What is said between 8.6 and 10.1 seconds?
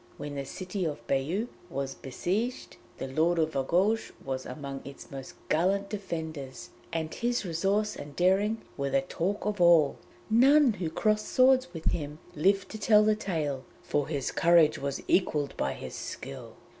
were the talk of all.